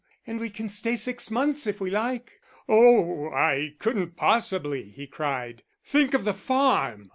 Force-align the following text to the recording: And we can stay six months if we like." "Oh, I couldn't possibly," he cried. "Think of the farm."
And 0.25 0.39
we 0.39 0.49
can 0.49 0.67
stay 0.67 0.95
six 0.95 1.29
months 1.29 1.67
if 1.67 1.79
we 1.79 1.91
like." 1.91 2.41
"Oh, 2.67 3.29
I 3.29 3.75
couldn't 3.77 4.15
possibly," 4.15 4.81
he 4.81 5.05
cried. 5.05 5.61
"Think 5.85 6.15
of 6.15 6.25
the 6.25 6.33
farm." 6.33 7.09